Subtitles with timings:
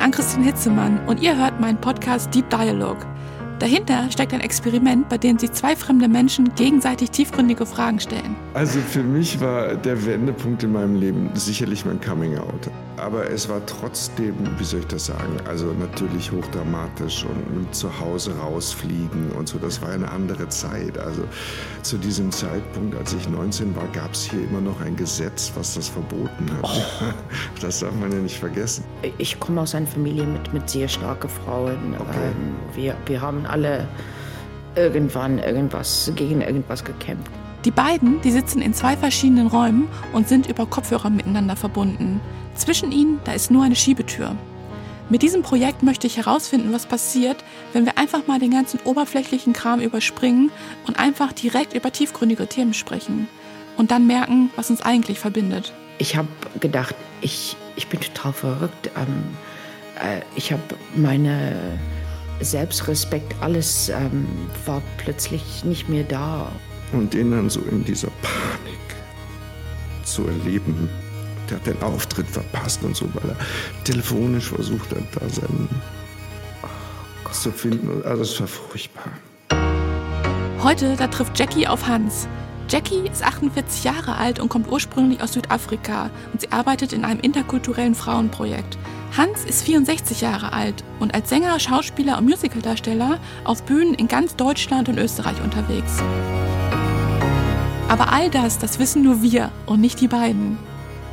[0.00, 3.04] bin Ann-Christine Hitzemann und ihr hört meinen Podcast Deep Dialogue.
[3.58, 8.34] Dahinter steckt ein Experiment, bei dem sich zwei fremde Menschen gegenseitig tiefgründige Fragen stellen.
[8.54, 12.70] Also für mich war der Wendepunkt in meinem Leben sicherlich mein Coming Out.
[13.00, 17.88] Aber es war trotzdem, wie soll ich das sagen, also natürlich hochdramatisch und mit zu
[18.00, 19.58] Hause rausfliegen und so.
[19.58, 20.98] Das war eine andere Zeit.
[20.98, 21.22] Also
[21.82, 25.74] zu diesem Zeitpunkt, als ich 19 war, gab es hier immer noch ein Gesetz, was
[25.74, 26.62] das verboten hat.
[26.62, 27.04] Oh.
[27.60, 28.84] Das darf man ja nicht vergessen.
[29.18, 31.94] Ich komme aus einer Familie mit, mit sehr starken Frauen.
[31.98, 32.16] Okay.
[32.24, 33.86] Ähm, wir, wir haben alle
[34.76, 37.30] irgendwann irgendwas gegen irgendwas gekämpft.
[37.64, 42.20] Die beiden, die sitzen in zwei verschiedenen Räumen und sind über Kopfhörer miteinander verbunden.
[42.54, 44.34] Zwischen ihnen, da ist nur eine Schiebetür.
[45.10, 47.36] Mit diesem Projekt möchte ich herausfinden, was passiert,
[47.72, 50.50] wenn wir einfach mal den ganzen oberflächlichen Kram überspringen
[50.86, 53.28] und einfach direkt über tiefgründige Themen sprechen.
[53.76, 55.72] Und dann merken, was uns eigentlich verbindet.
[55.98, 56.28] Ich habe
[56.60, 58.90] gedacht, ich, ich bin total verrückt.
[58.96, 59.36] Ähm,
[60.00, 60.62] äh, ich habe
[60.94, 61.78] meine
[62.40, 64.26] Selbstrespekt, alles ähm,
[64.64, 66.50] war plötzlich nicht mehr da.
[66.92, 68.78] Und den dann so in dieser Panik
[70.04, 70.88] zu erleben,
[71.48, 73.36] der hat den Auftritt verpasst und so, weil er
[73.84, 75.68] telefonisch versucht hat, da seinen
[76.62, 78.02] oh zu finden.
[78.04, 79.12] Also es war furchtbar.
[80.62, 82.28] Heute, da trifft Jackie auf Hans.
[82.68, 87.18] Jackie ist 48 Jahre alt und kommt ursprünglich aus Südafrika und sie arbeitet in einem
[87.18, 88.78] interkulturellen Frauenprojekt.
[89.16, 94.36] Hans ist 64 Jahre alt und als Sänger, Schauspieler und Musicaldarsteller auf Bühnen in ganz
[94.36, 96.00] Deutschland und Österreich unterwegs.
[97.90, 100.56] Aber all das, das wissen nur wir und nicht die beiden.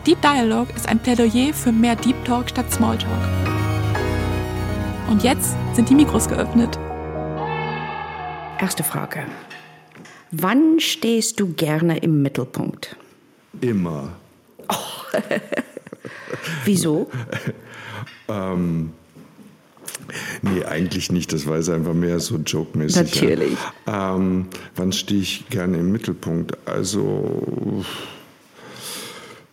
[0.06, 3.09] Deep Dialogue ist ein Plädoyer für mehr Deep Talk statt Smalltalk.
[5.09, 6.78] Und jetzt sind die Mikros geöffnet.
[8.59, 9.25] Erste Frage.
[10.30, 12.95] Wann stehst du gerne im Mittelpunkt?
[13.59, 14.09] Immer.
[14.69, 15.17] Oh.
[16.64, 17.09] Wieso?
[18.30, 18.91] Ähm,
[20.41, 21.33] nee, eigentlich nicht.
[21.33, 23.13] Das war jetzt einfach mehr so joke-mäßig.
[23.13, 23.57] Natürlich.
[23.85, 24.15] Ja.
[24.15, 26.57] Ähm, wann stehe ich gerne im Mittelpunkt?
[26.67, 27.85] Also,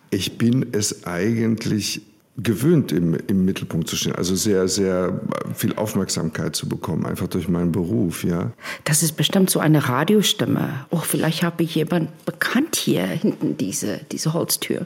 [0.09, 2.01] ich bin es eigentlich
[2.37, 4.15] gewöhnt, im, im Mittelpunkt zu stehen.
[4.15, 5.21] Also sehr, sehr
[5.53, 8.51] viel Aufmerksamkeit zu bekommen, einfach durch meinen Beruf, ja.
[8.83, 10.85] Das ist bestimmt so eine Radiostimme.
[10.89, 14.85] Oh, vielleicht habe ich jemanden bekannt hier hinten, diese, diese Holztür.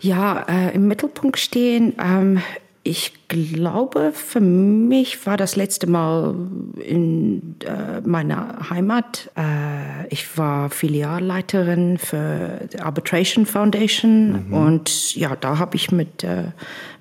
[0.00, 1.94] Ja, äh, im Mittelpunkt stehen.
[1.98, 2.40] Ähm,
[2.82, 6.34] ich glaube, für mich war das letzte Mal
[6.82, 9.30] in äh, meiner Heimat.
[9.36, 14.54] Äh, ich war Filialleiterin für die Arbitration Foundation mhm.
[14.54, 16.44] und ja, da habe ich mit, äh,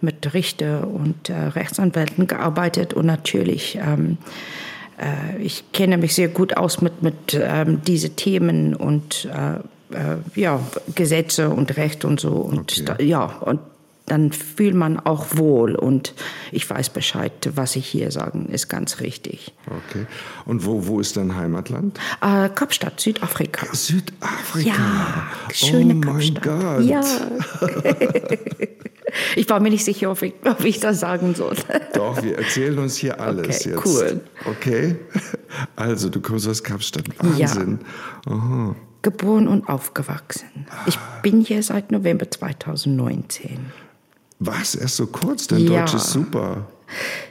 [0.02, 4.18] mit Richter und äh, Rechtsanwälten gearbeitet und natürlich ähm,
[4.98, 10.60] äh, ich kenne mich sehr gut aus mit, mit ähm, diese Themen und äh, ja,
[10.94, 12.34] Gesetze und Recht und so.
[12.34, 12.84] Und okay.
[12.86, 13.60] da, ja, und
[14.12, 16.14] dann fühlt man auch wohl und
[16.52, 19.54] ich weiß Bescheid, was ich hier sagen, ist ganz richtig.
[19.66, 20.06] Okay.
[20.46, 22.00] Und wo, wo ist dein Heimatland?
[22.22, 23.66] Äh, Kapstadt, Südafrika.
[23.74, 24.70] Südafrika?
[24.70, 26.44] Ja, schöne oh Kapstadt.
[26.44, 26.84] Gott.
[26.84, 27.02] Ja.
[29.36, 31.56] ich war mir nicht sicher, ob ich, ob ich das sagen soll.
[31.94, 33.86] Doch, wir erzählen uns hier alles okay, jetzt.
[33.86, 34.22] Cool.
[34.46, 34.96] Okay.
[35.76, 37.06] Also, du kommst aus Kapstadt.
[37.20, 37.80] Wahnsinn.
[38.26, 38.34] Ja.
[38.34, 38.76] Aha.
[39.02, 40.68] Geboren und aufgewachsen.
[40.86, 43.72] Ich bin hier seit November 2019.
[44.40, 44.76] Was?
[44.76, 45.48] Erst so kurz?
[45.48, 45.82] Dein ja.
[45.82, 46.68] Deutsch ist super.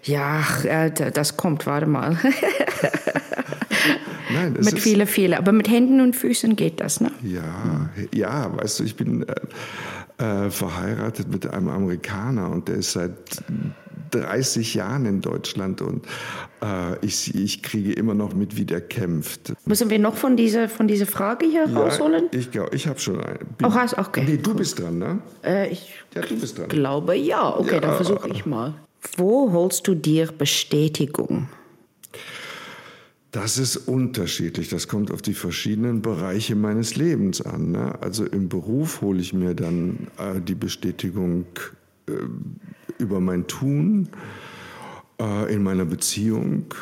[0.04, 2.16] Ja, äh, das kommt, warte mal.
[4.30, 5.38] Nein, mit ist, viele, viele.
[5.38, 7.10] Aber mit Händen und Füßen geht das, ne?
[7.22, 9.34] Ja, ja, weißt du, ich bin äh,
[10.22, 13.42] äh, verheiratet mit einem Amerikaner und der ist seit
[14.10, 16.06] 30 Jahren in Deutschland und
[16.62, 19.52] äh, ich, ich kriege immer noch mit, wie der kämpft.
[19.66, 22.24] Müssen wir noch von dieser, von dieser Frage hier ja, rausholen?
[22.32, 23.38] Ich, ich habe schon eine.
[23.62, 24.24] Auch hast, okay.
[24.26, 25.19] Nee, du bist dran, ne?
[25.44, 26.69] Äh, ich ja, du bist dran.
[26.69, 27.56] glaube ja.
[27.56, 27.80] Okay, ja.
[27.80, 28.74] dann versuche ich mal.
[29.16, 31.48] Wo holst du dir Bestätigung?
[33.30, 34.69] Das ist unterschiedlich.
[34.69, 37.72] Das kommt auf die verschiedenen Bereiche meines Lebens an.
[37.72, 37.94] Ne?
[38.00, 41.44] Also im Beruf hole ich mir dann äh, die Bestätigung
[42.98, 44.08] über mein Tun.
[45.20, 46.75] Äh, in meiner Beziehung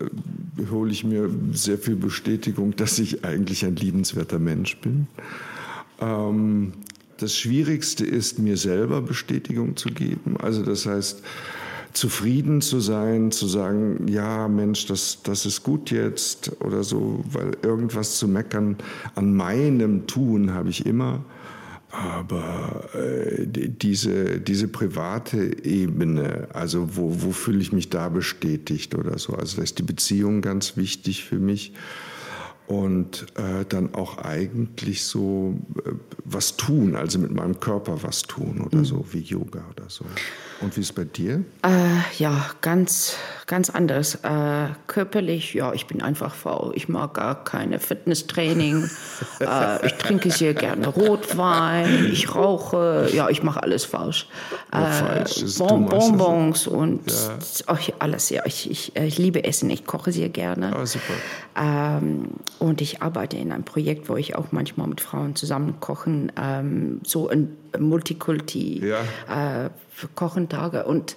[0.00, 5.06] äh, hole ich mir sehr viel Bestätigung, dass ich eigentlich ein liebenswerter Mensch bin.
[6.00, 6.72] Ähm,
[7.18, 10.36] das Schwierigste ist, mir selber Bestätigung zu geben.
[10.38, 11.22] Also das heißt,
[11.92, 17.52] zufrieden zu sein, zu sagen, ja Mensch, das, das ist gut jetzt oder so, weil
[17.62, 18.76] irgendwas zu meckern
[19.14, 21.24] an meinem Tun habe ich immer.
[21.92, 29.18] Aber äh, diese, diese private Ebene, also wo, wo fühle ich mich da bestätigt oder
[29.18, 31.74] so, also da ist die Beziehung ganz wichtig für mich.
[32.66, 35.54] Und äh, dann auch eigentlich so
[35.84, 35.90] äh,
[36.24, 38.84] was tun, also mit meinem Körper was tun oder mhm.
[38.84, 40.04] so, wie Yoga oder so.
[40.60, 41.44] Und wie ist es bei dir?
[41.62, 41.68] Äh,
[42.18, 43.16] ja, ganz,
[43.46, 44.14] ganz anders.
[44.22, 46.72] Äh, körperlich, ja, ich bin einfach faul.
[46.76, 48.88] Ich mag gar keine Fitnesstraining.
[49.40, 52.08] äh, ich trinke sehr gerne Rotwein.
[52.12, 53.08] Ich rauche.
[53.12, 54.28] Ja, ich mache alles falsch.
[54.72, 55.42] Ja, falsch.
[55.42, 57.38] Äh, bon Bonbons und ja.
[57.66, 58.30] oh, alles.
[58.30, 59.68] Ja, ich, ich, ich, liebe Essen.
[59.68, 60.76] Ich koche sehr gerne.
[60.80, 61.14] Oh, super.
[61.56, 62.28] Ähm,
[62.62, 66.30] und ich arbeite in einem Projekt, wo ich auch manchmal mit Frauen zusammen kochen.
[66.40, 68.86] Ähm, so ein Multikulti.
[68.86, 69.64] Ja.
[69.66, 69.70] Äh,
[70.14, 70.84] Kochentage.
[70.84, 71.16] Und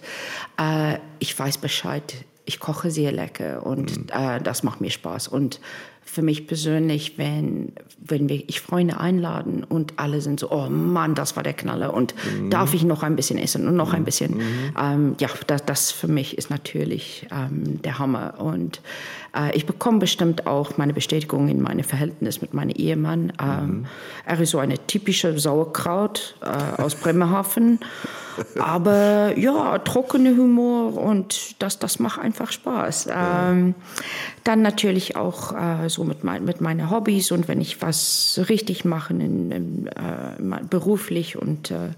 [0.60, 2.16] äh, ich weiß Bescheid,
[2.46, 4.08] ich koche sehr lecker und mhm.
[4.12, 5.28] äh, das macht mir Spaß.
[5.28, 5.60] Und
[6.08, 11.16] für mich persönlich, wenn, wenn wir, ich Freunde einladen und alle sind so, oh Mann,
[11.16, 12.52] das war der Knaller und mhm.
[12.52, 14.06] darf ich noch ein bisschen essen und noch ein mhm.
[14.06, 14.38] bisschen.
[14.38, 14.44] Mhm.
[14.80, 18.36] Ähm, ja, das, das für mich ist natürlich ähm, der Hammer.
[18.38, 18.82] Und
[19.36, 23.34] äh, ich bekomme bestimmt auch meine Bestätigung in meinem Verhältnis mit meinem Ehemann.
[23.42, 23.86] Ähm, mhm.
[24.26, 27.80] Er ist so eine typische Sauerkraut äh, aus Bremerhaven.
[28.60, 33.08] Aber ja, trockene Humor und das, das macht einfach Spaß.
[33.12, 33.76] Ähm,
[34.44, 38.86] dann natürlich auch äh, so mit, mein, mit meinen Hobbys und wenn ich was richtig
[38.86, 41.90] mache in, in, äh, beruflich und äh,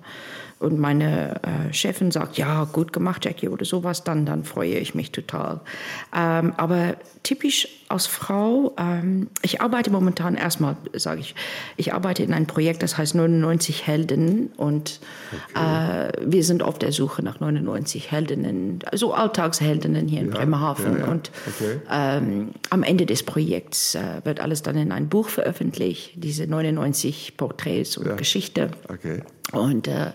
[0.60, 4.96] und meine äh, Chefin sagt, ja, gut gemacht, Jackie, oder sowas, dann, dann freue ich
[4.96, 5.62] mich total.
[6.16, 11.36] Ähm, aber typisch als Frau, ähm, ich arbeite momentan erstmal, sage ich,
[11.78, 15.00] ich arbeite in einem Projekt, das heißt 99 Helden und
[15.32, 16.10] okay.
[16.10, 20.94] äh, wir sind auf der Suche nach 99 Heldinnen, also Alltagsheldinnen hier in ja, Bremerhaven.
[20.94, 21.12] Ja, ja.
[21.12, 21.80] Und okay.
[21.90, 27.38] ähm, am Ende des Projekts äh, wird alles dann in ein Buch veröffentlicht, diese 99
[27.38, 28.72] Porträts und Geschichte.
[28.90, 29.22] Okay.
[29.54, 30.12] Und äh,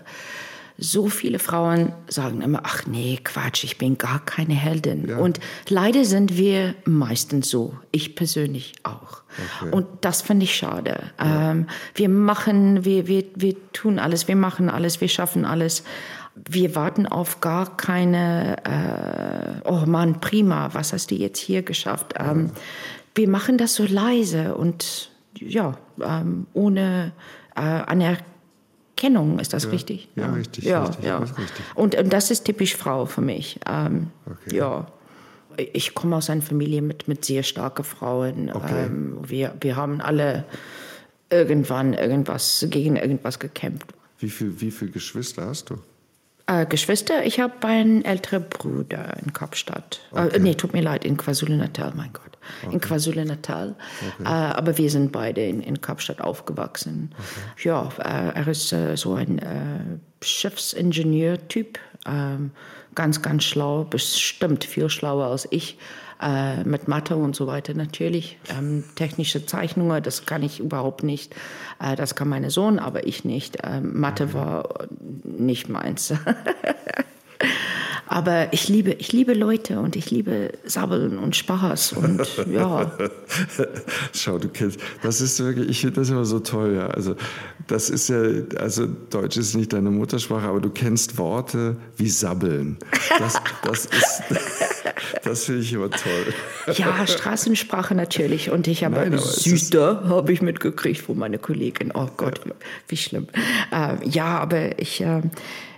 [0.77, 5.07] so viele Frauen sagen immer, ach nee, Quatsch, ich bin gar keine Heldin.
[5.07, 5.17] Ja.
[5.17, 5.39] Und
[5.69, 9.21] leider sind wir meistens so, ich persönlich auch.
[9.61, 9.71] Okay.
[9.71, 11.11] Und das finde ich schade.
[11.19, 11.51] Ja.
[11.51, 15.83] Ähm, wir machen, wir, wir, wir tun alles, wir machen alles, wir schaffen alles.
[16.35, 22.15] Wir warten auf gar keine, äh, oh Mann, prima, was hast du jetzt hier geschafft?
[22.17, 22.49] Ähm,
[23.13, 27.11] wir machen das so leise und ja, ähm, ohne
[27.55, 28.32] äh, Anerkennung
[28.95, 30.09] Kennung, ist das ja, richtig?
[30.15, 30.63] Ja, ja, richtig.
[30.63, 31.17] Ja, richtig, ja.
[31.17, 31.65] richtig.
[31.75, 33.59] Und, und, das ist typisch Frau für mich.
[33.67, 34.55] Ähm, okay.
[34.55, 34.87] Ja.
[35.57, 38.51] Ich komme aus einer Familie mit, mit sehr starken Frauen.
[38.51, 38.85] Okay.
[38.85, 40.45] Ähm, wir, wir haben alle
[41.29, 43.87] irgendwann irgendwas gegen irgendwas gekämpft.
[44.19, 45.77] Wie viele wie viel Geschwister hast du?
[46.53, 50.01] Äh, Geschwister, ich habe einen älteren Bruder in Kapstadt.
[50.13, 50.35] Äh, okay.
[50.35, 52.37] Äh, nee, tut mir leid, in KwaZulu-Natal, mein Gott.
[52.63, 52.73] Okay.
[52.73, 53.75] In KwaZulu-Natal.
[54.19, 54.23] Okay.
[54.23, 57.15] Äh, aber wir sind beide in, in Kapstadt aufgewachsen.
[57.63, 61.79] Ja, äh, er ist äh, so ein Schiffsingenieur-Typ.
[62.05, 62.51] Ähm,
[62.95, 65.77] ganz, ganz schlau, bestimmt viel schlauer als ich
[66.23, 68.37] äh, mit Mathe und so weiter natürlich.
[68.49, 71.35] Ähm, technische Zeichnungen, das kann ich überhaupt nicht.
[71.79, 73.57] Äh, das kann mein Sohn, aber ich nicht.
[73.63, 74.33] Ähm, Mathe mhm.
[74.33, 74.87] war
[75.23, 76.13] nicht meins.
[78.07, 82.21] Aber ich liebe, ich liebe Leute und ich liebe Sabbeln und Spaß und
[82.51, 82.91] ja.
[84.13, 86.87] Schau, du kennst, das ist wirklich, ich finde das immer so toll, ja.
[86.87, 87.15] Also,
[87.67, 88.21] das ist ja,
[88.57, 92.77] also Deutsch ist nicht deine Muttersprache, aber du kennst Worte wie Sabbeln.
[93.17, 94.23] Das, das ist,
[95.23, 96.33] das finde ich immer toll.
[96.75, 98.51] Ja, Straßensprache natürlich.
[98.51, 101.91] Und ich habe Süßer habe ich mitgekriegt von meiner Kollegin.
[101.93, 102.41] Oh Gott,
[102.87, 103.27] wie schlimm.
[103.71, 105.21] Äh, ja, aber ich, äh,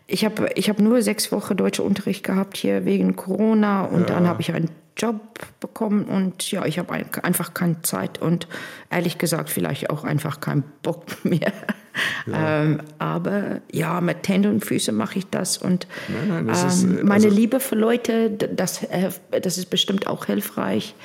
[0.08, 4.16] ich habe ich hab nur sechs Wochen deutsche Unterricht gehabt hier wegen Corona und ja.
[4.16, 8.48] dann habe ich einen Job bekommen und ja, ich habe einfach keine Zeit und
[8.90, 11.52] ehrlich gesagt vielleicht auch einfach keinen Bock mehr.
[12.28, 12.64] Ja.
[12.64, 16.68] Ähm, aber ja, mit Hände und Füße mache ich das und nein, nein, das ähm,
[16.68, 19.10] ist, also meine Liebe für Leute, das, äh,
[19.42, 20.96] das ist bestimmt auch hilfreich.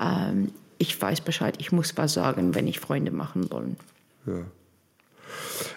[0.00, 3.76] Ähm, ich weiß Bescheid, ich muss was sagen, wenn ich Freunde machen wollen.
[4.26, 4.42] Ja.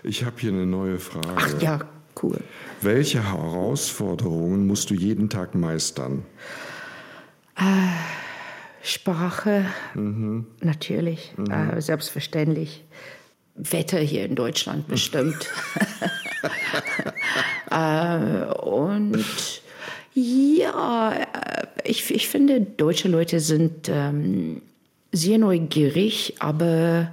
[0.02, 1.28] Ich habe hier eine neue Frage.
[1.36, 1.80] Ach ja,
[2.24, 2.40] cool.
[2.82, 6.26] Welche Herausforderungen musst du jeden Tag meistern?
[7.56, 7.62] Äh,
[8.82, 10.48] Sprache, mhm.
[10.62, 11.52] natürlich, mhm.
[11.52, 12.84] Äh, selbstverständlich.
[13.56, 15.48] Wetter hier in Deutschland bestimmt.
[17.72, 19.62] äh, und
[20.14, 24.62] ja, äh, ich, ich finde, deutsche Leute sind ähm,
[25.12, 27.12] sehr neugierig, aber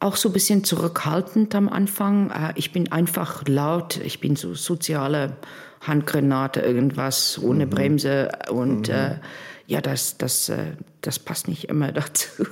[0.00, 2.30] auch so ein bisschen zurückhaltend am Anfang.
[2.30, 5.36] Äh, ich bin einfach laut, ich bin so soziale
[5.80, 7.70] Handgranate, irgendwas ohne mhm.
[7.70, 8.94] Bremse und mhm.
[8.94, 9.18] äh,
[9.66, 12.44] ja, das, das, äh, das passt nicht immer dazu.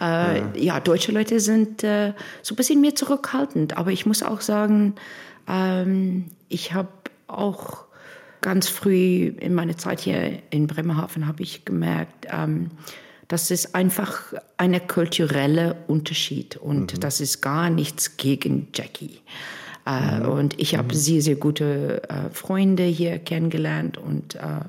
[0.00, 0.52] äh, ja.
[0.54, 0.80] ja.
[0.80, 4.94] deutsche Leute sind äh, so ein bisschen mehr zurückhaltend, aber ich muss auch sagen,
[5.48, 6.88] ähm, ich habe
[7.26, 7.84] auch
[8.40, 12.70] ganz früh in meiner Zeit hier in Bremerhaven habe ich gemerkt, ähm,
[13.28, 17.00] das ist einfach ein kultureller Unterschied und mhm.
[17.00, 19.20] das ist gar nichts gegen Jackie.
[19.86, 20.28] Äh, mhm.
[20.28, 20.98] Und ich habe mhm.
[20.98, 24.64] sehr, sehr gute äh, Freunde hier kennengelernt und äh,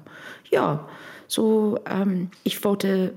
[0.51, 0.87] ja,
[1.27, 3.13] so ähm, ich wollte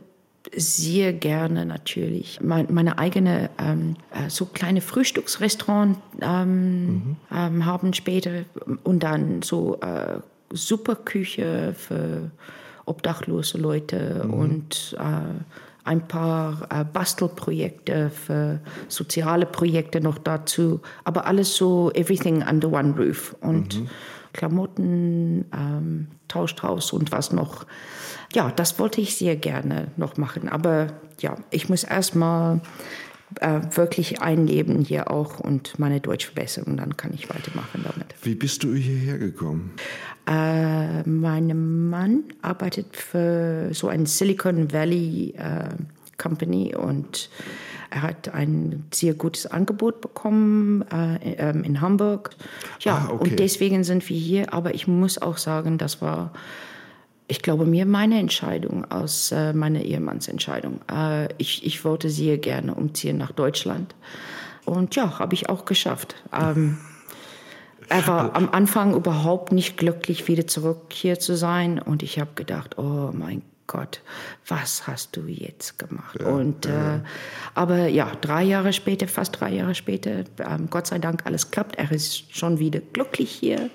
[0.54, 7.16] sehr gerne natürlich mein, meine eigene ähm, äh, so kleine Frühstücksrestaurant ähm, mhm.
[7.32, 8.44] ähm, haben später
[8.84, 10.18] und dann so äh,
[10.50, 12.30] Superküche für
[12.86, 14.34] obdachlose Leute mhm.
[14.34, 15.42] und äh,
[15.84, 22.94] ein paar äh, Bastelprojekte für soziale Projekte noch dazu, aber alles so everything under one
[22.96, 23.88] roof und mhm.
[24.32, 27.66] Klamotten, ähm, Tauschhaus und was noch.
[28.32, 32.60] Ja, das wollte ich sehr gerne noch machen, aber ja, ich muss erstmal
[33.40, 38.14] äh, wirklich einleben hier auch und meine Deutsch verbessern und dann kann ich weitermachen damit.
[38.22, 39.72] Wie bist du hierher gekommen?
[40.26, 45.68] Äh, mein Mann arbeitet für so ein Silicon Valley äh,
[46.16, 47.28] Company und
[47.90, 52.30] er hat ein sehr gutes Angebot bekommen äh, ähm, in Hamburg.
[52.80, 53.30] Ja, ah, okay.
[53.30, 54.54] und deswegen sind wir hier.
[54.54, 56.32] Aber ich muss auch sagen, das war
[57.32, 60.80] ich glaube mir meine Entscheidung aus äh, meiner Ehemannsentscheidung.
[60.92, 63.94] Äh, ich, ich wollte sehr gerne umziehen nach Deutschland.
[64.66, 66.14] Und ja, habe ich auch geschafft.
[66.30, 66.76] Ähm,
[67.88, 71.78] er war am Anfang überhaupt nicht glücklich, wieder zurück hier zu sein.
[71.78, 73.40] Und ich habe gedacht, oh mein
[73.72, 74.02] Gott,
[74.46, 76.18] was hast du jetzt gemacht?
[76.20, 76.96] Ja, und ja.
[76.96, 77.00] Äh,
[77.54, 81.76] aber ja, drei Jahre später, fast drei Jahre später, ähm, Gott sei Dank alles klappt.
[81.76, 83.70] Er ist schon wieder glücklich hier, äh, okay.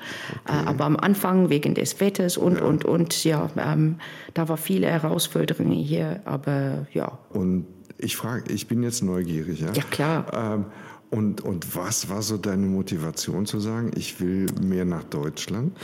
[0.45, 2.63] äh, aber am Anfang wegen des Wetters und ja.
[2.63, 3.95] und und ja, ähm,
[4.35, 7.17] da war viele Herausforderungen hier, aber ja.
[7.29, 7.65] Und
[7.97, 9.73] ich frage, ich bin jetzt neugierig, ja?
[9.73, 10.31] Ja klar.
[10.31, 10.65] Ähm,
[11.09, 15.75] und, und was war so deine Motivation zu sagen, ich will mehr nach Deutschland?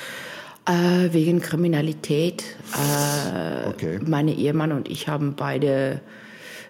[0.66, 2.44] Äh, wegen Kriminalität.
[2.74, 4.00] Äh, okay.
[4.06, 6.02] Meine Ehemann und ich haben beide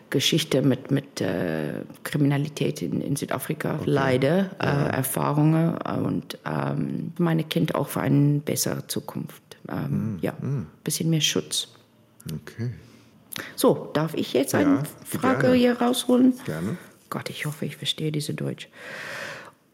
[0.09, 1.73] Geschichte mit, mit äh,
[2.03, 3.83] Kriminalität in, in Südafrika, okay.
[3.85, 4.87] leider, äh, ja.
[4.87, 9.41] Erfahrungen und ähm, meine Kind auch für eine bessere Zukunft.
[9.69, 10.67] Ähm, mm, ja, ein mm.
[10.83, 11.69] bisschen mehr Schutz.
[12.25, 12.69] Okay.
[13.55, 15.55] So, darf ich jetzt eine ja, Frage gerne.
[15.55, 16.33] hier rausholen?
[16.45, 16.77] Gerne.
[17.09, 18.69] Gott, ich hoffe, ich verstehe diese Deutsch.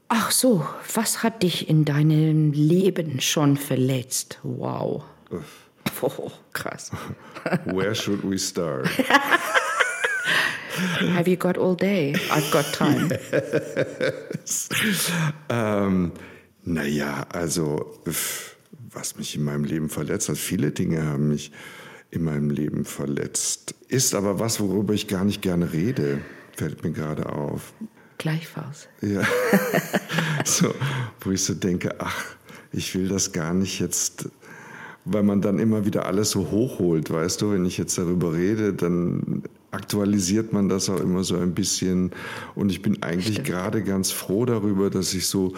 [0.09, 4.39] Ach so, was hat dich in deinem Leben schon verletzt?
[4.43, 5.03] Wow.
[6.01, 6.91] Oh, krass.
[7.65, 8.87] Where should we start?
[11.13, 12.15] Have you got all day?
[12.31, 13.09] I've got time.
[14.39, 14.69] Yes.
[15.49, 16.13] Ähm,
[16.63, 18.01] naja, also,
[18.93, 21.51] was mich in meinem Leben verletzt hat, viele Dinge haben mich
[22.11, 23.75] in meinem Leben verletzt.
[23.89, 26.21] Ist aber was, worüber ich gar nicht gerne rede,
[26.55, 27.73] fällt mir gerade auf.
[28.19, 28.87] Gleichfalls.
[29.01, 29.23] Ja.
[30.45, 30.75] so,
[31.21, 32.25] wo ich so denke, ach,
[32.71, 34.29] ich will das gar nicht jetzt,
[35.05, 38.73] weil man dann immer wieder alles so hochholt, weißt du, wenn ich jetzt darüber rede,
[38.73, 42.11] dann aktualisiert man das auch immer so ein bisschen.
[42.55, 45.53] Und ich bin eigentlich gerade ganz froh darüber, dass ich so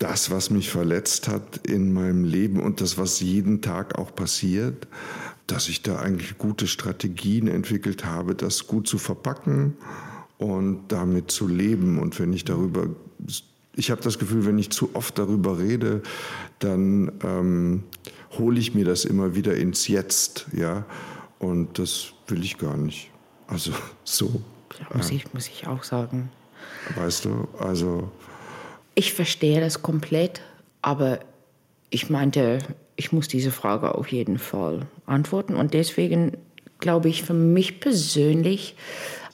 [0.00, 4.88] das, was mich verletzt hat in meinem Leben und das, was jeden Tag auch passiert,
[5.46, 9.76] dass ich da eigentlich gute Strategien entwickelt habe, das gut zu verpacken
[10.38, 11.98] und damit zu leben.
[11.98, 12.86] Und wenn ich darüber,
[13.74, 16.02] ich habe das Gefühl, wenn ich zu oft darüber rede,
[16.58, 17.84] dann ähm,
[18.38, 20.84] hole ich mir das immer wieder ins Jetzt, ja.
[21.38, 23.10] Und das will ich gar nicht.
[23.46, 23.72] Also
[24.04, 24.42] so.
[24.78, 26.30] Ja, muss, ich, muss ich auch sagen.
[26.96, 28.10] Weißt du, also.
[28.94, 30.40] Ich verstehe das komplett,
[30.82, 31.20] aber
[31.90, 32.58] ich meinte,
[32.96, 35.54] ich muss diese Frage auf jeden Fall antworten.
[35.56, 36.36] Und deswegen
[36.78, 38.76] glaube ich, für mich persönlich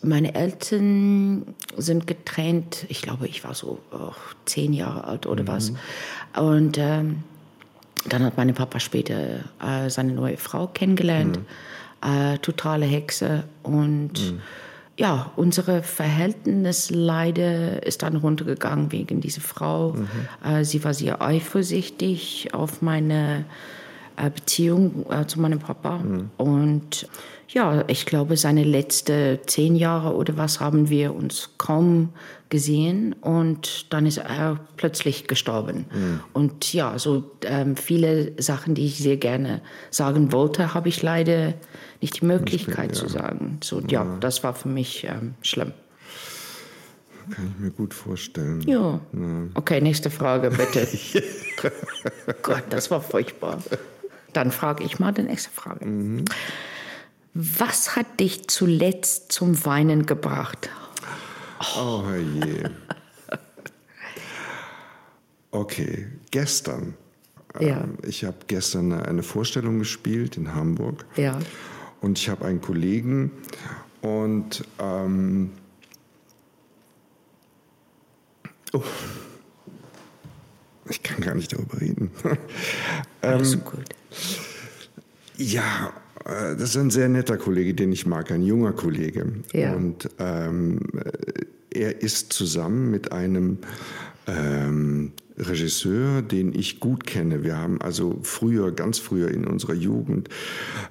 [0.02, 2.86] meine Eltern sind getrennt.
[2.88, 4.12] Ich glaube, ich war so oh,
[4.46, 5.48] zehn Jahre alt oder mhm.
[5.48, 5.72] was.
[6.36, 7.22] Und ähm,
[8.08, 11.40] dann hat mein Papa später äh, seine neue Frau kennengelernt.
[12.02, 12.10] Mhm.
[12.10, 13.44] Äh, totale Hexe.
[13.62, 14.40] Und mhm.
[14.96, 19.92] ja, unsere Verhältnis leider ist dann runtergegangen wegen dieser Frau.
[19.92, 20.08] Mhm.
[20.48, 23.44] Äh, sie war sehr eifersüchtig auf meine
[24.28, 25.98] Beziehung äh, zu meinem Papa.
[25.98, 26.30] Mhm.
[26.36, 27.08] Und
[27.48, 32.10] ja, ich glaube, seine letzten zehn Jahre oder was haben wir uns kaum
[32.48, 35.86] gesehen und dann ist er plötzlich gestorben.
[35.92, 36.20] Mhm.
[36.32, 41.54] Und ja, so ähm, viele Sachen, die ich sehr gerne sagen wollte, habe ich leider
[42.00, 43.08] nicht die Möglichkeit nicht, ja.
[43.08, 43.58] zu sagen.
[43.62, 44.04] So, ja.
[44.04, 45.72] ja, das war für mich ähm, schlimm.
[47.30, 48.62] Kann ich mir gut vorstellen.
[48.62, 49.00] Ja.
[49.12, 49.42] ja.
[49.54, 50.86] Okay, nächste Frage, bitte.
[52.42, 53.58] Gott, das war furchtbar.
[54.32, 55.86] Dann frage ich mal die nächste Frage.
[55.86, 56.24] Mhm.
[57.34, 60.68] Was hat dich zuletzt zum Weinen gebracht?
[61.76, 62.64] Oh, oh je.
[65.52, 66.94] Okay, gestern.
[67.58, 67.80] Ja.
[67.80, 71.04] Ähm, ich habe gestern eine Vorstellung gespielt in Hamburg.
[71.16, 71.38] Ja.
[72.00, 73.32] Und ich habe einen Kollegen
[74.00, 75.52] und ähm,
[78.72, 78.82] oh,
[80.88, 82.10] ich kann gar nicht darüber reden.
[83.20, 83.84] Alles ähm, gut.
[85.40, 85.92] Ja,
[86.26, 89.26] äh, das ist ein sehr netter Kollege, den ich mag, ein junger Kollege.
[89.52, 89.74] Ja.
[89.74, 90.80] Und ähm,
[91.70, 93.58] er ist zusammen mit einem
[94.26, 97.42] ähm, Regisseur, den ich gut kenne.
[97.42, 100.28] Wir haben also früher, ganz früher in unserer Jugend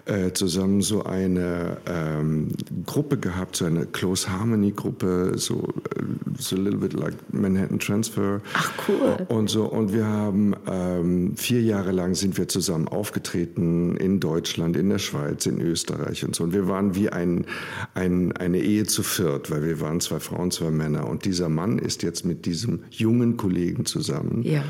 [0.06, 2.50] äh, zusammen so eine ähm,
[2.86, 6.04] Gruppe gehabt, so eine Close Harmony Gruppe, so, äh,
[6.38, 8.42] so a little bit like Manhattan Transfer.
[8.54, 9.28] Ach cool.
[9.30, 14.76] Und so und wir haben ähm, vier Jahre lang sind wir zusammen aufgetreten in Deutschland,
[14.76, 16.44] in der Schweiz, in Österreich und so.
[16.44, 17.46] Und wir waren wie ein,
[17.94, 21.08] ein eine Ehe zu viert, weil wir waren zwei Frauen, zwei Männer.
[21.08, 24.64] Und dieser Mann ist jetzt mit diesem jungen Kollegen zusammen ja.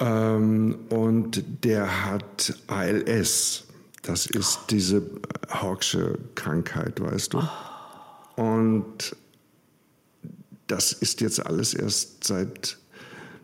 [0.00, 3.64] Ähm, und der hat ALS.
[4.02, 5.02] Das ist diese
[5.50, 7.38] Hawksche Krankheit, weißt du.
[7.38, 8.42] Oh.
[8.42, 9.16] Und
[10.68, 12.78] das ist jetzt alles erst seit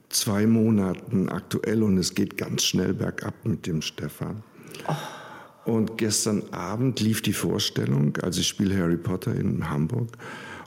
[0.09, 4.43] zwei Monaten aktuell und es geht ganz schnell bergab mit dem Stefan.
[4.87, 5.71] Oh.
[5.71, 10.09] Und gestern Abend lief die Vorstellung, also ich spiele Harry Potter in Hamburg.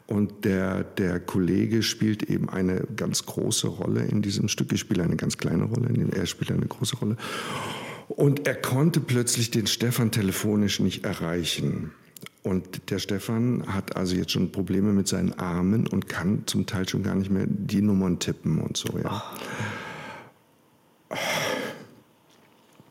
[0.07, 4.71] Und der, der Kollege spielt eben eine ganz große Rolle in diesem Stück.
[4.71, 7.17] Ich spiele eine ganz kleine Rolle, er spielt eine große Rolle.
[8.07, 11.91] Und er konnte plötzlich den Stefan telefonisch nicht erreichen.
[12.41, 16.87] Und der Stefan hat also jetzt schon Probleme mit seinen Armen und kann zum Teil
[16.87, 18.97] schon gar nicht mehr die Nummern tippen und so.
[18.97, 19.21] Ja.
[21.09, 21.15] Oh.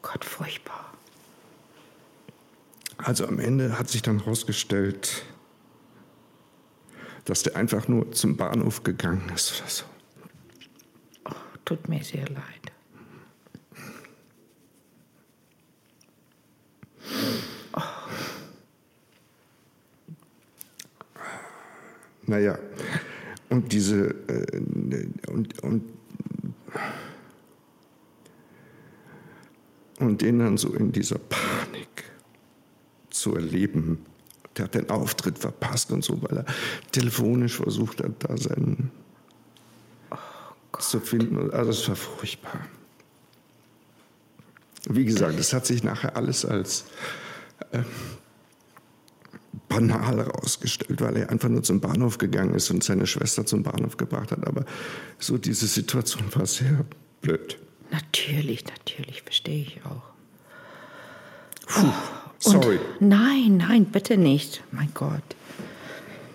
[0.02, 0.92] Gott, furchtbar.
[2.98, 5.24] Also am Ende hat sich dann herausgestellt,
[7.26, 9.84] dass der einfach nur zum Bahnhof gegangen ist oder so.
[11.24, 12.72] Oh, tut mir sehr leid.
[17.74, 17.80] Oh.
[22.26, 22.58] Naja,
[23.50, 24.60] und diese äh,
[25.28, 25.84] und, und,
[29.98, 32.04] und den dann so in dieser Panik
[33.10, 34.06] zu erleben,
[34.56, 36.44] der hat den Auftritt verpasst und so, weil er
[36.92, 38.90] telefonisch versucht hat, da seinen
[40.10, 41.50] oh zu finden.
[41.50, 42.60] Also das war furchtbar.
[44.88, 46.84] Wie gesagt, es hat sich nachher alles als
[47.72, 47.82] äh,
[49.68, 53.96] banal herausgestellt, weil er einfach nur zum Bahnhof gegangen ist und seine Schwester zum Bahnhof
[53.96, 54.46] gebracht hat.
[54.46, 54.64] Aber
[55.18, 56.84] so diese Situation war sehr
[57.20, 57.58] blöd.
[57.90, 60.02] Natürlich, natürlich, verstehe ich auch.
[61.66, 61.92] Puh.
[62.38, 62.78] Sorry.
[63.00, 64.62] Und nein, nein, bitte nicht.
[64.70, 65.22] Mein Gott.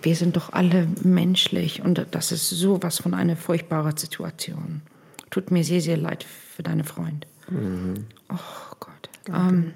[0.02, 4.82] Wir sind doch alle menschlich und das ist sowas von einer furchtbaren Situation.
[5.30, 7.26] Tut mir sehr, sehr leid für deinen Freund.
[7.48, 8.06] Mhm.
[8.28, 9.08] Oh Gott.
[9.28, 9.72] Ähm,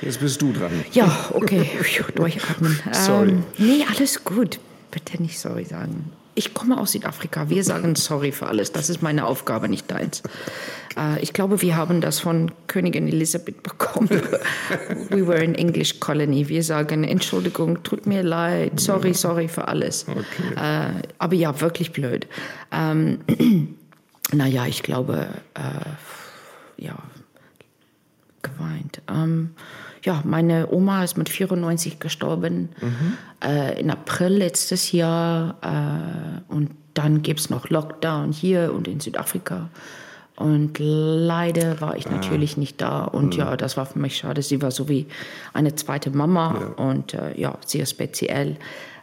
[0.00, 0.84] Jetzt bist du dran.
[0.92, 1.68] Ja, okay.
[2.14, 2.78] Durchatmen.
[2.92, 3.30] sorry.
[3.30, 4.60] Ähm, nee, alles gut.
[4.90, 6.12] Bitte nicht sorry sagen.
[6.34, 7.48] Ich komme aus Südafrika.
[7.48, 8.72] Wir sagen sorry für alles.
[8.72, 10.22] Das ist meine Aufgabe, nicht deins.
[10.96, 14.08] Äh, ich glaube, wir haben das von Königin Elisabeth bekommen.
[15.10, 16.48] We were an English colony.
[16.48, 20.06] Wir sagen Entschuldigung, tut mir leid, sorry, sorry für alles.
[20.08, 20.24] Okay.
[20.56, 22.26] Äh, aber ja, wirklich blöd.
[22.72, 23.20] Ähm,
[24.32, 26.96] naja, ich glaube, äh, ja,
[28.42, 29.02] geweint.
[29.08, 29.50] Ähm,
[30.04, 33.16] ja, meine Oma ist mit 94 gestorben mhm.
[33.42, 35.56] äh, im April letztes Jahr.
[35.62, 39.70] Äh, und dann gibt es noch Lockdown hier und in Südafrika.
[40.36, 42.10] Und leider war ich ah.
[42.10, 43.04] natürlich nicht da.
[43.04, 43.40] Und mhm.
[43.40, 44.42] ja, das war für mich schade.
[44.42, 45.06] Sie war so wie
[45.54, 46.84] eine zweite Mama ja.
[46.84, 48.56] und äh, ja, sehr speziell.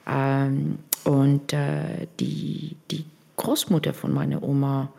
[0.07, 3.05] Ähm, und äh, die, die
[3.37, 4.89] Großmutter von meiner Oma,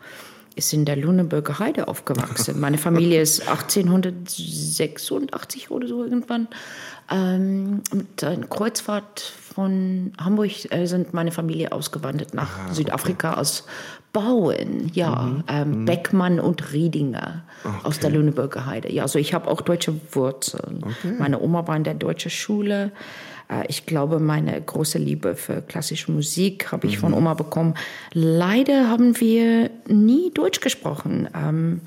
[0.55, 2.59] ist in der Luneburger Heide aufgewachsen.
[2.59, 6.47] Meine Familie ist 1886 oder so irgendwann.
[7.11, 13.41] Ähm, mit einer Kreuzfahrt von Hamburg äh, sind meine Familie ausgewandert nach ah, Südafrika okay.
[13.41, 13.65] aus
[14.13, 15.43] Bauen, ja, mhm.
[15.47, 15.85] Ähm, mhm.
[15.85, 17.75] Beckmann und Riedinger okay.
[17.83, 18.91] aus der Lüneburger Heide.
[18.91, 20.83] Ja, also ich habe auch deutsche Wurzeln.
[20.83, 21.15] Okay.
[21.17, 22.91] Meine Oma war in der deutschen Schule.
[23.53, 27.01] Äh, ich glaube, meine große Liebe für klassische Musik habe ich mhm.
[27.01, 27.75] von Oma bekommen.
[28.13, 31.27] Leider haben wir nie Deutsch gesprochen.
[31.35, 31.81] Ähm,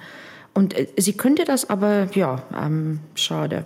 [0.55, 3.65] und äh, sie könnte das, aber ja, ähm, schade.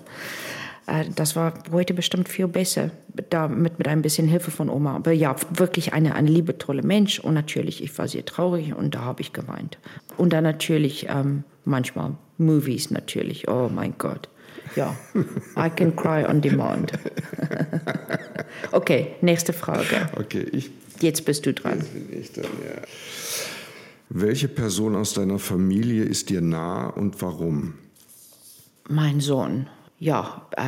[0.87, 2.91] Äh, das war heute bestimmt viel besser,
[3.31, 4.97] damit mit ein bisschen Hilfe von Oma.
[4.97, 7.19] Aber ja, wirklich eine, eine liebe, tolle Mensch.
[7.19, 9.79] Und natürlich, ich war sehr traurig und da habe ich geweint.
[10.17, 13.49] Und dann natürlich ähm, manchmal Movies natürlich.
[13.49, 14.29] Oh mein Gott.
[14.77, 14.97] Ja,
[15.57, 16.93] I can cry on demand.
[18.73, 20.09] okay, nächste Frage.
[20.17, 20.71] Okay, ich.
[21.01, 21.83] Jetzt bist du dran.
[22.11, 22.83] Ich dann, ja.
[24.11, 27.75] Welche Person aus deiner Familie ist dir nah und warum?
[28.89, 29.69] Mein Sohn.
[29.99, 30.63] Ja, äh,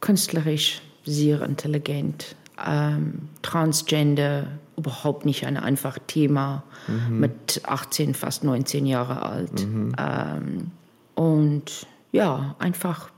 [0.00, 2.36] künstlerisch sehr intelligent.
[2.64, 7.20] Ähm, Transgender, überhaupt nicht ein einfaches Thema, mhm.
[7.20, 9.66] mit 18, fast 19 Jahre alt.
[9.66, 9.94] Mhm.
[9.98, 10.70] Ähm,
[11.14, 13.10] und ja, einfach,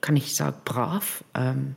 [0.00, 1.74] kann ich sagen, brav, ähm,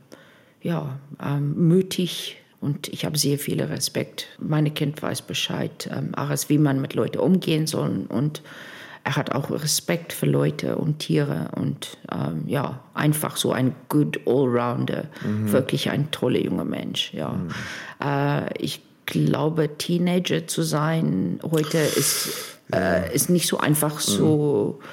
[0.62, 4.28] ja, ähm, mutig, und ich habe sehr viel Respekt.
[4.38, 8.06] Meine Kind weiß Bescheid, ähm, Ares, wie man mit Leuten umgehen soll.
[8.08, 8.40] Und
[9.02, 11.48] er hat auch Respekt für Leute und Tiere.
[11.56, 15.06] Und ähm, ja, einfach so ein good Allrounder.
[15.24, 15.50] Mhm.
[15.50, 17.12] Wirklich ein toller junger Mensch.
[17.12, 17.30] Ja.
[17.32, 17.48] Mhm.
[18.00, 24.78] Äh, ich glaube, Teenager zu sein heute ist, äh, ist nicht so einfach so.
[24.80, 24.84] Mhm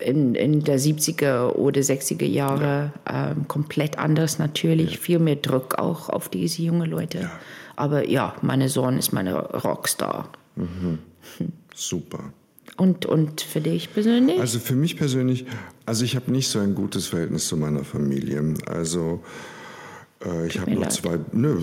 [0.00, 3.30] in, in der 70er oder 60er Jahre ja.
[3.30, 4.92] ähm, komplett anders natürlich.
[4.92, 5.00] Ja.
[5.00, 7.20] Viel mehr Druck auch auf diese jungen Leute.
[7.20, 7.30] Ja.
[7.76, 10.30] Aber ja, mein Sohn ist meine Rockstar.
[10.56, 10.98] Mhm.
[11.74, 12.32] Super.
[12.76, 14.40] Und, und für dich persönlich?
[14.40, 15.46] Also für mich persönlich,
[15.86, 18.54] also ich habe nicht so ein gutes Verhältnis zu meiner Familie.
[18.66, 19.22] Also
[20.24, 20.92] äh, ich habe nur leid.
[20.92, 21.60] zwei, nö,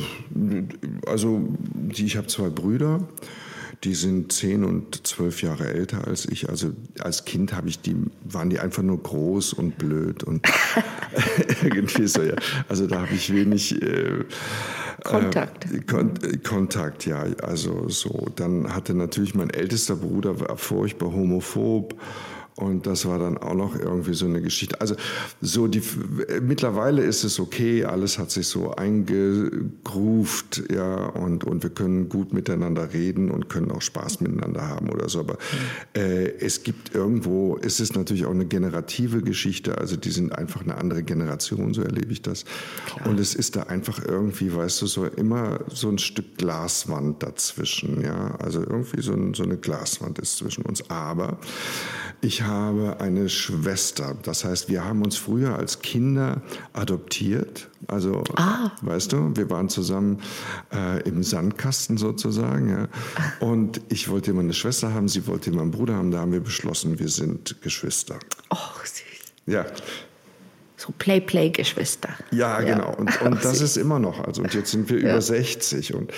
[1.06, 1.42] also
[1.90, 3.02] ich habe zwei Brüder
[3.84, 6.50] die sind zehn und zwölf Jahre älter als ich.
[6.50, 10.48] Also als Kind habe ich die, waren die einfach nur groß und blöd und
[11.64, 12.36] irgendwie so, ja.
[12.70, 14.24] Also da habe ich wenig äh,
[15.04, 15.72] Kontakt.
[15.72, 17.26] Äh, Kon Kontakt, ja.
[17.42, 18.28] Also so.
[18.36, 21.96] Dann hatte natürlich mein ältester Bruder war furchtbar homophob
[22.56, 24.80] und das war dann auch noch irgendwie so eine Geschichte.
[24.80, 24.96] Also
[25.42, 25.82] so die
[26.42, 32.34] mittlerweile ist es okay, alles hat sich so eingegruft, ja, und, und wir können gut
[32.34, 35.22] miteinander reden und können auch Spaß miteinander haben oder so.
[35.22, 35.38] Aber
[35.96, 40.62] äh, es gibt irgendwo, ist es natürlich auch eine generative Geschichte, also die sind einfach
[40.62, 42.46] eine andere Generation, so erlebe ich das.
[42.86, 43.08] Klar.
[43.08, 48.02] Und es ist da einfach irgendwie, weißt du, so immer so ein Stück Glaswand dazwischen,
[48.02, 48.36] ja.
[48.36, 50.90] Also irgendwie so, ein, so eine Glaswand ist zwischen uns.
[50.90, 51.40] Aber
[52.22, 54.16] ich habe eine Schwester.
[54.24, 56.42] Das heißt, wir haben uns früher als Kinder
[56.74, 57.70] adoptiert.
[57.88, 58.72] Also, ah.
[58.82, 60.20] weißt du, wir waren zusammen
[60.74, 62.70] äh, im Sandkasten sozusagen.
[62.70, 62.88] Ja.
[63.40, 66.12] Und ich wollte immer eine Schwester haben, sie wollte immer einen Bruder haben.
[66.12, 68.20] Da haben wir beschlossen, wir sind Geschwister.
[68.50, 69.04] Oh, süß.
[69.46, 69.66] Ja,
[70.86, 72.10] so Play-Play-Geschwister.
[72.32, 72.94] Ja, ja, genau.
[72.96, 74.20] Und, und das ist immer noch.
[74.20, 75.12] Also, und jetzt sind wir ja.
[75.12, 76.12] über 60 und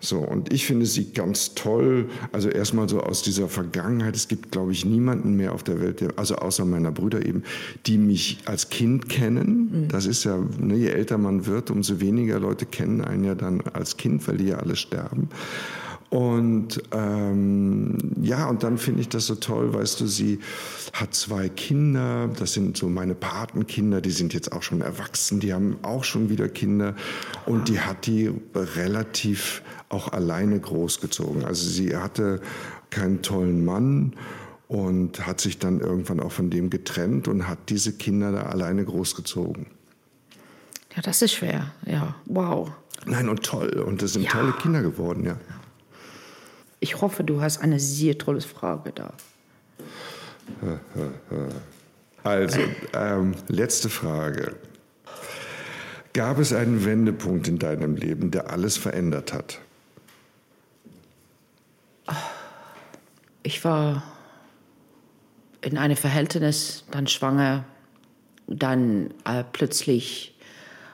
[0.00, 0.18] so.
[0.18, 2.08] Und ich finde sie ganz toll.
[2.32, 4.16] Also erstmal so aus dieser Vergangenheit.
[4.16, 7.44] Es gibt, glaube ich, niemanden mehr auf der Welt, der, also außer meiner Brüder eben,
[7.86, 9.84] die mich als Kind kennen.
[9.84, 9.88] Mhm.
[9.88, 13.60] Das ist ja, ne, je älter man wird, umso weniger Leute kennen einen ja dann
[13.72, 15.28] als Kind, weil die ja alle sterben.
[16.12, 20.40] Und ähm, ja, und dann finde ich das so toll, weißt du, sie
[20.92, 25.54] hat zwei Kinder, das sind so meine Patenkinder, die sind jetzt auch schon erwachsen, die
[25.54, 26.94] haben auch schon wieder Kinder
[27.46, 31.46] und die hat die relativ auch alleine großgezogen.
[31.46, 32.42] Also sie hatte
[32.90, 34.12] keinen tollen Mann
[34.68, 38.84] und hat sich dann irgendwann auch von dem getrennt und hat diese Kinder da alleine
[38.84, 39.64] großgezogen.
[40.94, 42.70] Ja, das ist schwer, ja, wow.
[43.06, 43.82] Nein, und toll.
[43.86, 44.30] Und das sind ja.
[44.30, 45.38] tolle Kinder geworden, ja.
[46.82, 49.14] Ich hoffe, du hast eine sehr tolle Frage da.
[52.24, 52.58] Also,
[52.92, 54.56] ähm, letzte Frage.
[56.12, 59.60] Gab es einen Wendepunkt in deinem Leben, der alles verändert hat?
[63.44, 64.02] Ich war
[65.60, 67.64] in einem Verhältnis, dann schwanger,
[68.48, 70.31] dann äh, plötzlich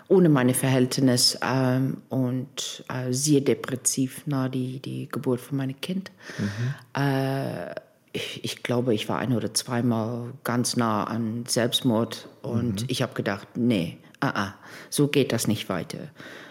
[0.08, 6.10] ohne meine Verhältnisse ähm, und äh, sehr depressiv nach die, die Geburt von meinem Kind.
[6.38, 7.02] Mhm.
[7.02, 7.74] Äh,
[8.12, 12.86] ich, ich, glaube, ich war ein oder zweimal ganz nah an Selbstmord und mhm.
[12.88, 14.52] ich habe gedacht, nee, uh -uh,
[14.88, 16.08] so geht das nicht weiter.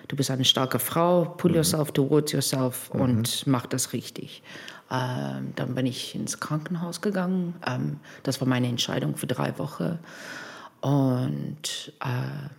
[0.08, 1.58] Du bist eine starke Frau, pull mhm.
[1.58, 3.02] yourself towards yourself mhm.
[3.02, 4.44] und mach das richtig.
[4.90, 7.56] Ähm, dann bin ich ins Krankenhaus gegangen.
[7.66, 10.00] Ähm, das war meine Entscheidung für drei Wochen.
[10.80, 12.50] Und äh,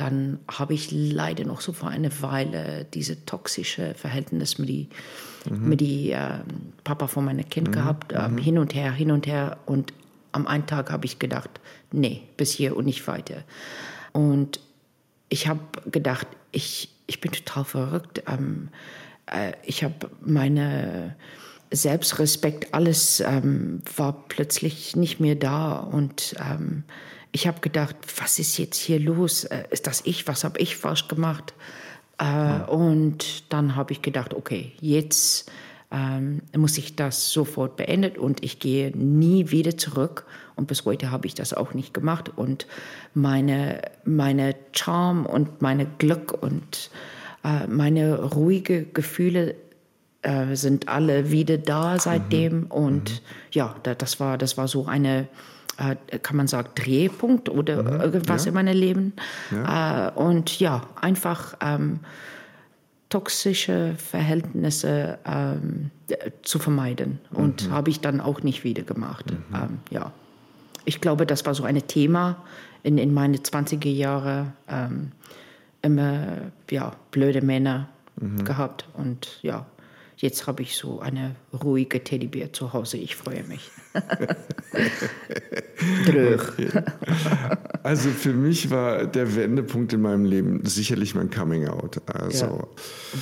[0.00, 4.88] dann habe ich leider noch so vor einer Weile diese toxische Verhältnis mit die,
[5.48, 5.68] mhm.
[5.68, 6.38] mit die äh,
[6.84, 7.72] Papa von meinem Kind mhm.
[7.72, 9.58] gehabt, äh, hin und her, hin und her.
[9.66, 9.92] Und
[10.32, 11.50] am einen Tag habe ich gedacht,
[11.92, 13.44] nee, bis hier und nicht weiter.
[14.12, 14.60] Und
[15.28, 15.60] ich habe
[15.90, 18.22] gedacht, ich, ich bin total verrückt.
[18.26, 18.70] Ähm,
[19.26, 21.14] äh, ich habe meine
[21.70, 26.84] Selbstrespekt, alles ähm, war plötzlich nicht mehr da und ähm,
[27.32, 29.44] ich habe gedacht, was ist jetzt hier los?
[29.44, 30.26] Äh, ist das ich?
[30.26, 31.54] Was habe ich falsch gemacht?
[32.20, 32.64] Äh, ja.
[32.64, 35.50] Und dann habe ich gedacht, okay, jetzt
[35.92, 40.24] ähm, muss ich das sofort beenden und ich gehe nie wieder zurück.
[40.56, 42.30] Und bis heute habe ich das auch nicht gemacht.
[42.36, 42.66] Und
[43.14, 46.90] meine, meine Charme und meine Glück und
[47.44, 49.54] äh, meine ruhige Gefühle
[50.22, 52.60] äh, sind alle wieder da seitdem.
[52.60, 52.66] Mhm.
[52.66, 53.18] Und mhm.
[53.52, 55.28] ja, das war, das war so eine
[56.22, 58.00] kann man sagen, Drehpunkt oder Mhm.
[58.00, 58.48] irgendwas Ja.
[58.48, 59.12] in meinem Leben.
[59.50, 62.00] Äh, und ja, einfach ähm,
[63.08, 67.18] toxische Verhältnisse ähm, äh, zu vermeiden.
[67.32, 67.72] Und Mhm.
[67.72, 69.24] habe ich dann auch nicht wieder gemacht.
[69.52, 70.12] Ähm, ja.
[70.84, 72.36] Ich glaube, das war so ein Thema
[72.82, 74.52] in, in meine 20er Jahre.
[74.68, 75.12] Ähm,
[75.82, 76.26] immer
[76.70, 77.88] ja, blöde Männer
[78.20, 78.44] Mhm.
[78.44, 78.86] gehabt.
[78.94, 79.64] Und ja,
[80.18, 82.96] jetzt habe ich so eine ruhige Teddybär zu Hause.
[82.96, 83.70] Ich freue mich.
[86.06, 86.52] Dröch.
[87.82, 92.00] Also für mich war der Wendepunkt in meinem Leben sicherlich mein Coming Out.
[92.06, 92.68] Also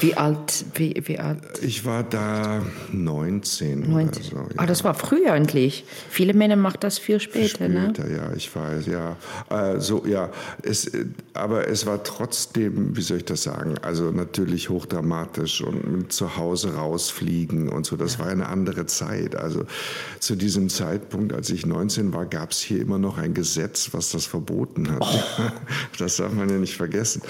[0.00, 0.64] Wie alt?
[0.74, 1.42] Wie, wie alt?
[1.62, 2.62] ich war da
[2.92, 4.32] 19, 19.
[4.32, 4.48] oder so.
[4.56, 5.84] Ah, das war früher eigentlich.
[6.10, 7.92] Viele Männer machen das viel später, ne?
[7.94, 9.16] Später, ja, ich weiß, ja.
[9.48, 10.30] Äh, so, ja.
[10.62, 10.90] Es,
[11.32, 16.36] aber es war trotzdem, wie soll ich das sagen, also natürlich hochdramatisch und mit zu
[16.36, 17.96] Hause rausfliegen und so.
[17.96, 19.36] Das war eine andere Zeit.
[19.36, 19.64] Also
[20.20, 24.10] zu diesem Zeitpunkt, als ich 19 war, gab es hier immer noch ein Gesetz, was
[24.10, 25.04] das verboten hat.
[25.98, 27.22] Das darf man ja nicht vergessen.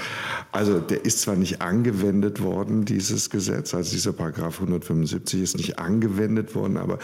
[0.53, 5.79] Also der ist zwar nicht angewendet worden, dieses Gesetz, also dieser Paragraph 175 ist nicht
[5.79, 6.99] angewendet worden, aber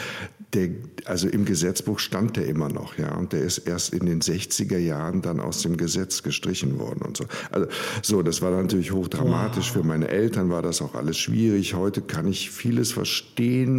[0.53, 0.71] der,
[1.05, 4.79] also im Gesetzbuch stand der immer noch, ja, und der ist erst in den 60er
[4.79, 7.25] Jahren dann aus dem Gesetz gestrichen worden und so.
[7.51, 7.69] Also
[8.03, 9.73] so, das war natürlich hochdramatisch.
[9.73, 11.75] Für meine Eltern war das auch alles schwierig.
[11.75, 13.74] Heute kann ich vieles verstehen,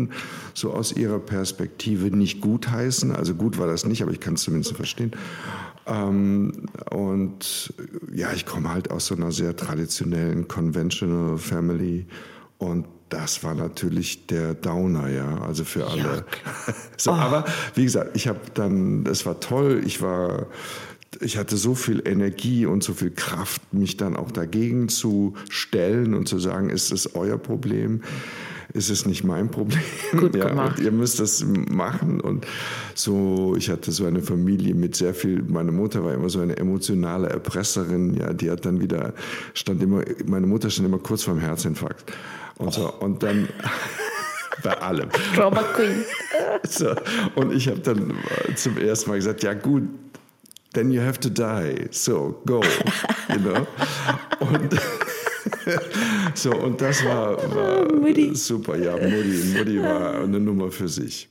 [0.53, 3.15] so aus ihrer Perspektive nicht gutheißen.
[3.15, 5.11] Also gut war das nicht, aber ich kann es zumindest verstehen.
[5.87, 7.73] Ähm, und
[8.13, 12.07] ja, ich komme halt aus so einer sehr traditionellen Conventional Family
[12.57, 16.25] und das war natürlich der Downer, ja, also für alle.
[16.97, 20.47] so, Aber wie gesagt, ich habe dann, es war toll, ich war,
[21.21, 26.13] ich hatte so viel Energie und so viel Kraft, mich dann auch dagegen zu stellen
[26.13, 28.01] und zu sagen, ist es euer Problem?
[28.73, 29.81] Ist es nicht mein Problem?
[30.17, 30.79] Gut ja, gemacht.
[30.79, 32.19] Ihr müsst das machen.
[32.19, 32.45] Und
[32.93, 36.57] so, ich hatte so eine Familie mit sehr viel, meine Mutter war immer so eine
[36.57, 39.13] emotionale Erpresserin, ja, die hat dann wieder,
[39.53, 42.11] stand immer, meine Mutter stand immer kurz vorm Herzinfarkt.
[42.57, 43.47] Und so, und dann,
[44.63, 45.09] bei allem.
[45.35, 46.03] Drama Queen.
[46.67, 46.95] So,
[47.35, 48.13] und ich habe dann
[48.55, 49.83] zum ersten Mal gesagt, ja gut,
[50.73, 51.87] then you have to die.
[51.91, 52.61] So, go.
[53.29, 53.67] You know?
[54.39, 54.73] Und
[56.33, 57.87] so, und das war, war
[58.33, 58.77] super.
[58.77, 61.29] Ja, Mutti, Mutti war eine Nummer für sich.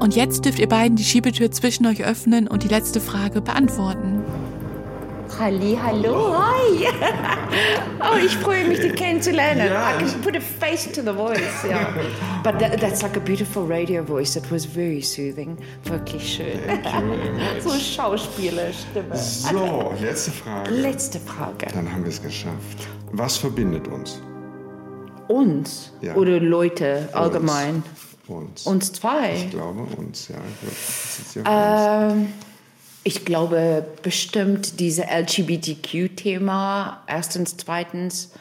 [0.00, 4.24] Und jetzt dürft ihr beiden die Schiebetür zwischen euch öffnen und die letzte Frage beantworten.
[5.38, 6.86] Halli, hallo, hi.
[8.00, 9.68] oh, ich freue mich, dich kennenzulernen.
[9.70, 9.94] Ja.
[9.94, 11.94] I can put a face to the voice, yeah.
[12.42, 14.34] But that, that's like a beautiful radio voice.
[14.34, 15.56] That was very soothing.
[15.84, 16.58] Wirklich schön.
[17.62, 19.16] so Schauspielerstimme.
[19.16, 20.70] So, letzte Frage.
[20.70, 21.66] Letzte Frage.
[21.72, 22.88] Dann haben wir es geschafft.
[23.12, 24.20] Was verbindet uns?
[25.28, 26.14] Uns Ja.
[26.16, 27.82] oder Leute allgemein?
[28.26, 28.66] Uns.
[28.66, 29.34] Uns zwei.
[29.36, 30.36] Ich glaube uns, ja.
[30.36, 32.30] Ich glaube, das ist ja uns.
[33.02, 37.02] Ich glaube bestimmt diese LGBTQ-Thema.
[37.06, 38.32] Erstens, zweitens,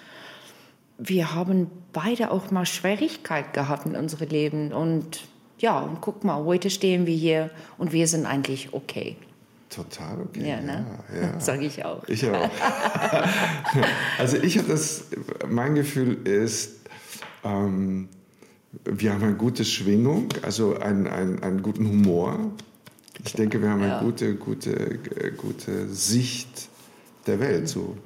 [0.98, 4.74] wir haben beide auch mal Schwierigkeit gehabt in unserem Leben.
[4.74, 5.22] Und
[5.60, 9.16] ja, und guck mal, heute stehen wir hier und wir sind eigentlich okay.
[9.70, 10.50] Total okay.
[10.50, 10.86] Ja, ne?
[11.14, 11.40] Ja, ja.
[11.40, 12.06] Sag ich auch.
[12.08, 12.50] Ich auch.
[14.18, 15.06] also ich habe das,
[15.48, 16.80] mein Gefühl ist,
[17.44, 18.10] ähm,
[18.84, 22.52] wir haben eine gute Schwingung, also einen, einen, einen guten Humor.
[23.26, 23.98] Ich denke, wir haben Ja.
[24.00, 26.70] eine gute, gute, äh, gute Sicht
[27.28, 27.68] der Welt.
[27.68, 27.98] So.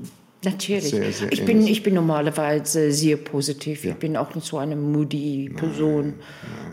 [0.43, 0.89] Natürlich.
[0.89, 3.85] Sehr, sehr ich, bin, ich bin normalerweise sehr positiv.
[3.85, 3.91] Ja.
[3.91, 6.15] Ich bin auch nicht so eine moody Person.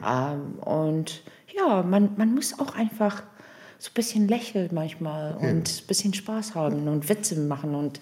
[0.07, 1.23] Ähm, und
[1.55, 3.23] ja, man, man muss auch einfach
[3.79, 7.75] so ein bisschen lächeln manchmal und ein bisschen Spaß haben und Witze machen.
[7.75, 8.01] Und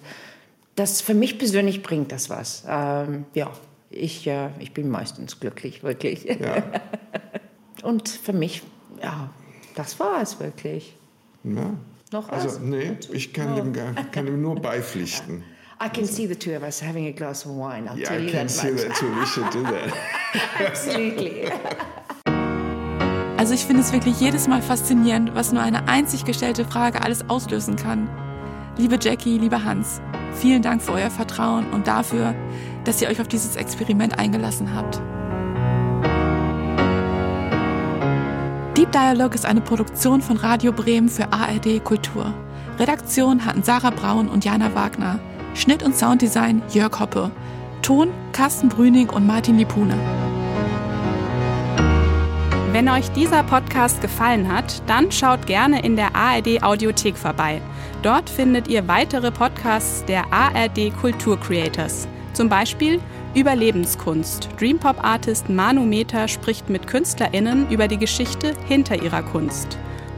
[0.75, 2.63] das für mich persönlich bringt das was.
[2.67, 3.51] Ähm, ja,
[3.89, 6.23] ich, äh, ich bin meistens glücklich, wirklich.
[6.25, 6.63] Ja.
[7.83, 8.61] Und für mich,
[9.01, 9.29] ja,
[9.75, 10.95] das war es wirklich.
[11.43, 11.71] Ja.
[12.11, 12.43] Noch was?
[12.43, 15.43] Also, nee, ich kann, dem, gar- kann dem nur beipflichten.
[15.81, 17.87] I can see the two of us having a glass of wine.
[17.87, 18.81] I'll Yeah, tell I you can that see much.
[18.81, 19.07] that too.
[19.17, 19.93] We should do that.
[20.67, 21.45] Absolutely.
[23.37, 27.29] Also ich finde es wirklich jedes Mal faszinierend, was nur eine einzig gestellte Frage alles
[27.29, 28.09] auslösen kann.
[28.77, 30.01] Liebe Jackie, lieber Hans,
[30.33, 32.35] vielen Dank für euer Vertrauen und dafür,
[32.83, 34.99] dass ihr euch auf dieses Experiment eingelassen habt.
[38.89, 42.33] Deep Dialog ist eine Produktion von Radio Bremen für ARD Kultur.
[42.79, 45.19] Redaktion hatten Sarah Braun und Jana Wagner.
[45.53, 47.29] Schnitt und Sounddesign Jörg Hoppe.
[47.83, 49.93] Ton Carsten Brüning und Martin Lipune.
[52.71, 57.61] Wenn euch dieser Podcast gefallen hat, dann schaut gerne in der ARD Audiothek vorbei.
[58.01, 62.07] Dort findet ihr weitere Podcasts der ARD Kultur Creators.
[62.33, 62.99] Zum Beispiel
[63.35, 64.49] Überlebenskunst.
[64.59, 69.77] Dreampop Artist Manu Meter spricht mit KünstlerInnen über die Geschichte hinter ihrer Kunst.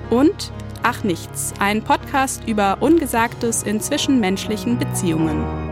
[0.09, 0.51] Und
[0.83, 5.70] Ach Nichts, ein Podcast über Ungesagtes in zwischenmenschlichen Beziehungen.